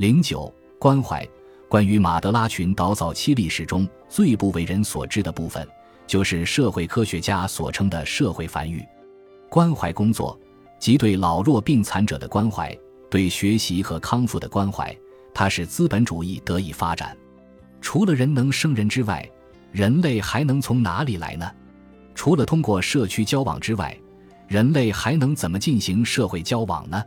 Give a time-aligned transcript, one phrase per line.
[0.00, 1.28] 零九关怀。
[1.68, 5.68] 关于马德拉群岛早期历史中最不为人所知的部分，
[6.06, 8.82] 就是社会科学家所称的社会繁育。
[9.50, 10.40] 关怀工作，
[10.78, 12.74] 即对老弱病残者的关怀，
[13.10, 14.96] 对学习和康复的关怀，
[15.34, 17.14] 它使资本主义得以发展。
[17.82, 19.30] 除了人能生人之外，
[19.70, 21.46] 人类还能从哪里来呢？
[22.14, 23.94] 除了通过社区交往之外，
[24.48, 27.04] 人类还能怎么进行社会交往呢？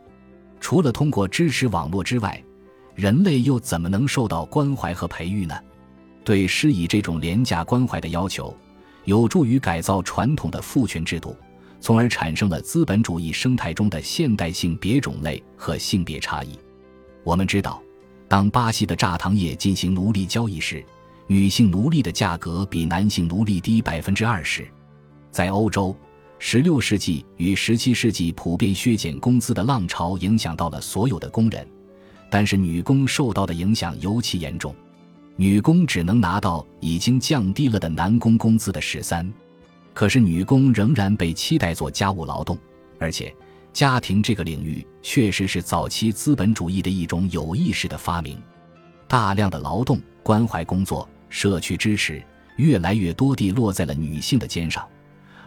[0.60, 2.39] 除了通过支持网络之外，
[2.96, 5.56] 人类又怎么能受到关怀和培育呢？
[6.24, 8.56] 对施以这种廉价关怀的要求，
[9.06, 11.36] 有助于改造传统的父权制度，
[11.82, 16.57] 从而产生了资本主义生态中的现代性别种类和性别差异。
[17.24, 17.82] 我们知道，
[18.28, 20.86] 当巴西的榨糖业进行奴隶交易时，
[21.28, 24.68] 女性奴隶的价格比男性奴隶低百分之二十。
[25.32, 25.96] 在欧洲
[26.39, 31.68] ，16世纪与17世纪普遍削减工资的浪潮影响到了所有的工人。
[32.33, 34.75] 但是女工受到的影响尤其严重，
[35.36, 39.31] 女工只能拿到已经降低了的男工工资的十三，
[39.94, 42.58] 可是女工仍然被期待做家务劳动，
[42.97, 43.31] 而且
[43.71, 48.41] 家庭这个领域确实是早期资本主义的一种有意识的发明，
[49.08, 52.19] 大量的劳动、关怀工作、社区支持
[52.58, 54.83] 越来越多地落在了女性的肩上，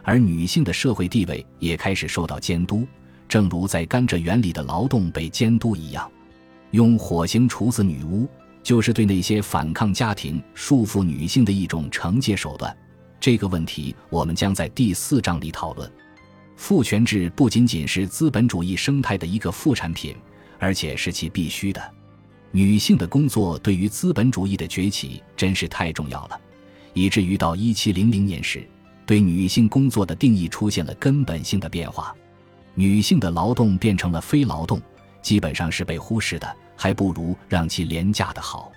[0.05, 2.86] 而女性的社会地位也开始受到监督，
[3.27, 6.08] 正如在甘蔗园里的劳动被监督一样。
[6.72, 8.28] 用火星处死女巫，
[8.62, 12.77] 就是对那些反抗家庭、束缚女性的一种惩戒手段。
[13.19, 15.91] 这个问题，我们将在第四章里讨论。
[16.56, 20.14] 父权制不仅仅是资本主义生态的一个副产品，
[20.58, 21.95] 而且是其必须的。
[22.50, 26.41] 女性的工作对于资本主义的崛起真是太重要了，
[26.95, 28.67] 以至于到一七零零年时，
[29.05, 32.14] 对女性工作的定义出现了根本性的变化，
[32.75, 34.80] 女性的劳动变成了非劳动。
[35.27, 38.70] 基本上是被忽视的，还不如让其廉价的好。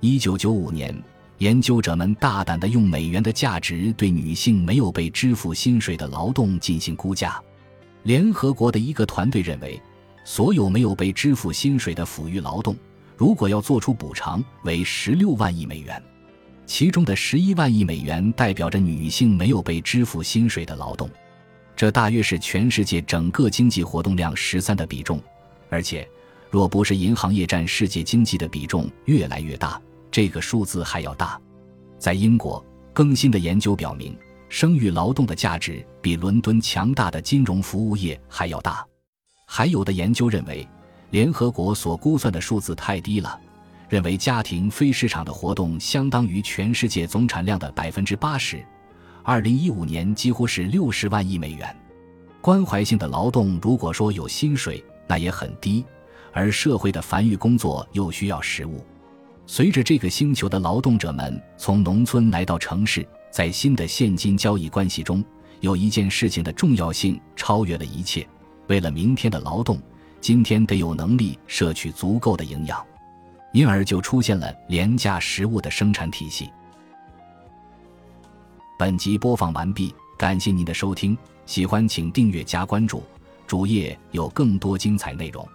[0.00, 0.92] 一九九五年，
[1.38, 7.40] 研究者们大胆地用美元的价值对女性没有被支付薪水的劳动进行估价。
[8.02, 9.80] 联合国的一个团队认为，
[10.24, 12.74] 所有没有被支付薪水的抚育劳动，
[13.16, 16.02] 如果要做出补偿，为十六万亿美元，
[16.66, 21.08] 其中的十一万亿美元代表着女性没有被支付薪水的劳动，
[21.76, 25.22] 这大约是全世界整个经济活动量十三的比重。
[25.74, 26.08] 而且，
[26.52, 31.36] 若不是银行业占世界经济的比重越来越大，这个数字还要大。
[31.98, 34.16] 在英国，更新的研究表明，
[34.48, 38.86] 生育劳动的价值比伦敦强大的金融服务业还要大。
[39.48, 40.64] 还有的研究认为，
[41.10, 43.36] 联合国所估算的数字太低了，
[43.88, 48.64] 认为家庭非市场的活动相当于全世界总产量的百分之八十。
[49.24, 51.76] 二零一五年几乎是六十万亿美元。
[52.40, 54.80] 关怀性的劳动，如果说有薪水。
[55.06, 55.84] 那也很低，
[56.32, 58.84] 而社会的繁育工作又需要食物。
[59.46, 65.22] 随着这个星球的劳动者们从农村来到城市，在新的现金交易关系中，
[65.60, 68.26] 有一件事情的重要性超越了一切：
[68.68, 69.78] 为了明天的劳动，
[70.20, 72.82] 今天得有能力摄取足够的营养，
[73.52, 76.50] 因而就出现了廉价食物的生产体系。
[78.78, 83.02] 本集播放完毕，感谢您的收听，喜欢请订阅加关注。
[83.46, 85.46] 主页有更多精彩内容。